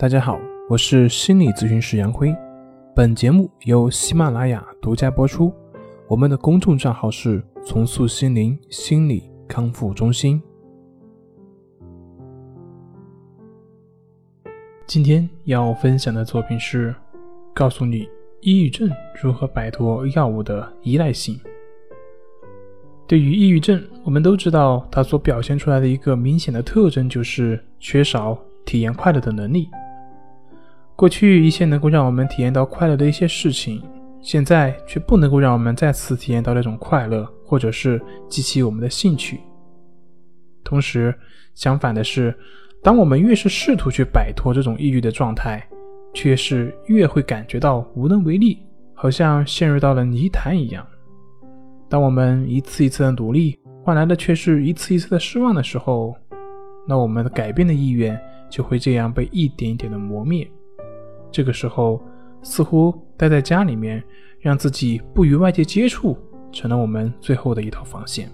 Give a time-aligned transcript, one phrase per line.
[0.00, 2.32] 大家好，我是心理咨询师杨辉。
[2.94, 5.52] 本节目由喜马拉雅独家播出。
[6.06, 10.40] 我们的公众账号是“重塑心灵心理康复中心”。
[14.86, 16.94] 今天要分享的作品是
[17.52, 18.08] 告诉你
[18.40, 18.88] 抑郁症
[19.20, 21.36] 如何摆脱药物的依赖性。
[23.08, 29.68] 对于抑郁症，我们都知道它所表现出来的一个明显的特征就是缺少体验快乐的能力。
[30.98, 33.80] 过去一些能够让我们体验到快乐的一些事情，
[34.20, 39.38] 现在却不能够让我们再次体验到那种快乐，或者是激起我们的兴趣。
[40.64, 41.14] 同时，
[41.54, 42.36] 相反的是，
[42.82, 45.64] 当我们越是试图去摆脱这种抑郁的状态，
[46.12, 48.58] 却是越会感觉到无能为力，
[48.92, 50.84] 好像陷入到了泥潭一样。
[51.88, 56.16] 当我们一次一次的努力换来的却是一次一次的失望的时候，
[56.88, 60.50] 那我们改变的意愿就会这样被一点一点的磨灭。
[61.30, 62.00] 这个时候，
[62.42, 64.02] 似乎待在家里面，
[64.40, 66.16] 让自己不与外界接触，
[66.52, 68.30] 成了我们最后的一道防线。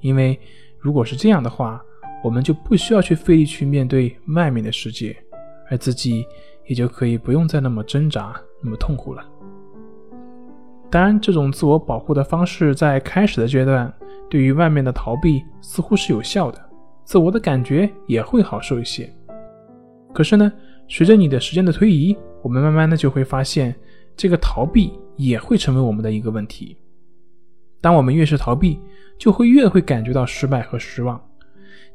[0.00, 0.38] 因为
[0.78, 1.82] 如果是这样的话，
[2.22, 5.16] 我们就不需要去费力去面对外面的世界，
[5.70, 6.26] 而自己
[6.66, 9.24] 也就可以不用再那么挣扎、那么痛苦了。
[10.90, 13.92] 当然，这种自我保护的方式在开始的阶段，
[14.30, 16.70] 对于外面的逃避似乎是有效的，
[17.04, 19.12] 自我的感觉也会好受一些。
[20.12, 20.52] 可是呢？
[20.88, 23.74] 随着你的时间的推移，我们慢慢的就会发现，
[24.16, 26.76] 这个逃避也会成为我们的一个问题。
[27.80, 28.78] 当我们越是逃避，
[29.18, 31.20] 就会越会感觉到失败和失望。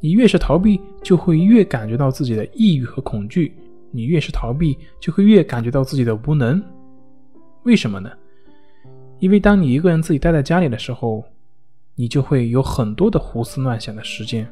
[0.00, 3.54] 你越是逃避，就会越感觉到自己的抑郁和恐惧。
[3.90, 6.62] 你越是逃避，就会越感觉到自己的无能。
[7.64, 8.10] 为什么呢？
[9.18, 11.24] 因为当你一个人自己待在家里的时候，
[11.96, 14.48] 你就会有很多的胡思乱想的时间。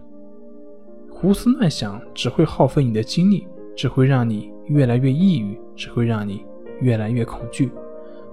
[1.08, 3.46] 胡思乱想只会耗费你的精力。
[3.76, 6.44] 只会让你越来越抑郁，只会让你
[6.80, 7.70] 越来越恐惧，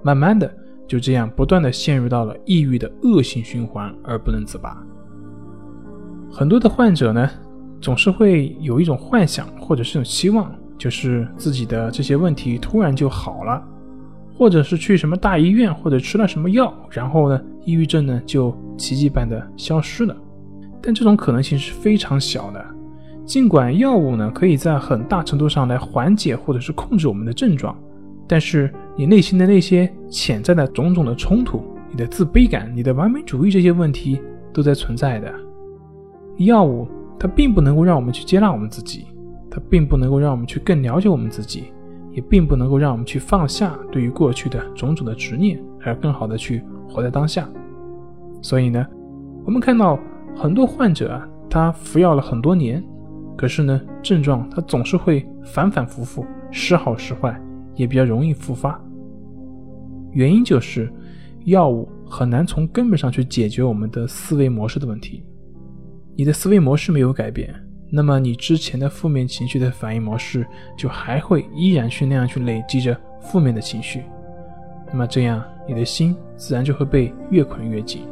[0.01, 0.51] 慢慢的
[0.87, 4.81] 就这样不断的陷入到了抑郁的恶性循环而不能自拔。
[6.31, 7.29] 很多的患者呢，
[7.79, 13.61] 总是会有一种幻想或者是一种期望，就是自己的这些问题突然就好了，
[14.35, 20.15] 或者是去什么大医院或者吃了什么药，然后呢，抑郁症呢就奇迹般的消失了。
[20.81, 22.62] 但这种可能性是非常小的。
[23.25, 27.75] 尽管药物呢可以在很大程度上来缓解或者是控制我们的症状，
[28.27, 34.19] 但是你内心的那些潜在的种种的冲突、你的自卑感、你的完美主义这些问题
[34.51, 35.33] 都在存在的。
[36.37, 39.05] 药物它并不能够让我们去接纳我们自己，
[39.49, 41.71] 它并不能够让我们去更了解我们自己，
[42.11, 47.47] 也并不能够让我们去放下对于过去的种种的执念，而更好的去活在当下。
[48.41, 48.85] 所以呢，
[49.45, 49.97] 我们看到
[50.35, 52.83] 很多患者啊，他服药了很多年。
[53.35, 57.39] 可是呢，症状它总是会反反复复，时好时坏，
[57.75, 58.79] 也比较容易复发。
[60.11, 60.91] 原因就是
[61.45, 65.25] 药物很难从根本上去解决我们的思维模式的问题。
[66.15, 67.53] 你的思维模式没有改变，
[67.89, 70.45] 那么你之前的负面情绪的反应模式
[70.77, 74.03] 就还会依然去那样去累积着负面的情绪。
[74.87, 78.03] 那么这样，你的心自然就会被越捆越紧。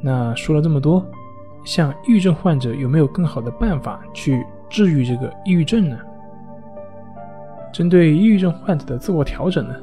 [0.00, 1.06] 那说了这么多。
[1.64, 5.98] 像抑郁症患者有没有更好的办法去治愈这个抑郁症呢？
[7.72, 9.74] 针对抑郁症患者的自我调整呢，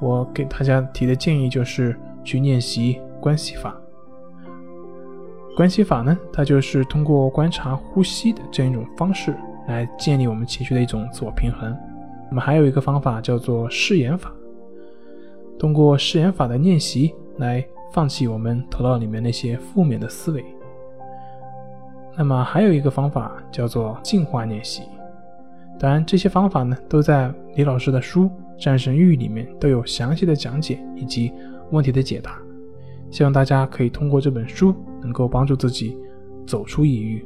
[0.00, 3.74] 我给大家提的建议就是去练习关系法。
[5.56, 9.34] 关系法呢，它就是通过观察呼吸的这样一种方式
[9.66, 11.76] 来建立我们情绪的一种自我平衡。
[12.30, 14.32] 那么还有一个方法叫做誓言法，
[15.58, 20.44] 通过誓言法的练习来放弃我们头脑里面那些负面的思维。
[22.18, 24.82] 那么还有一个方法叫做净化练习，
[25.78, 28.24] 当然这些方法呢都在李老师的书
[28.58, 31.32] 《战神域》里面都有详细的讲解以及
[31.70, 32.36] 问题的解答，
[33.08, 35.96] 希望大家可以通过这本书能够帮助自己
[36.44, 37.24] 走出抑郁。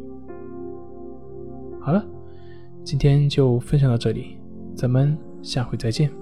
[1.81, 2.05] 好了，
[2.85, 4.37] 今天就分享到这里，
[4.77, 6.22] 咱们下回再见。